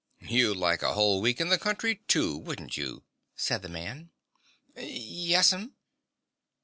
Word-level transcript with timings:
"You'd 0.23 0.57
like 0.57 0.81
a 0.81 0.93
whole 0.93 1.21
week 1.21 1.39
in 1.39 1.49
the 1.49 1.59
country, 1.59 2.01
too, 2.07 2.35
wouldn't 2.35 2.75
you?" 2.75 3.03
said 3.35 3.61
the 3.61 3.69
man. 3.69 4.09
"Yes'm." 4.75 5.75